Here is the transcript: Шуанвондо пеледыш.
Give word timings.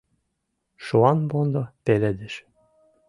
Шуанвондо 0.85 1.61
пеледыш. 1.83 2.35